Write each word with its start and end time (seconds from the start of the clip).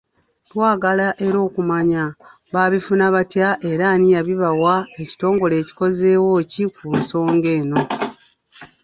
Twagala 0.49 1.07
era 1.25 1.37
okumanya 1.47 2.03
baabifuna 2.53 3.05
batya 3.15 3.49
era 3.71 3.85
ani 3.93 4.07
yabibawa, 4.15 4.75
ekitongole 5.01 5.55
kikozeewo 5.67 6.31
ki 6.51 6.63
ku 6.75 6.87
nsonga 6.99 7.49
eno. 7.59 7.81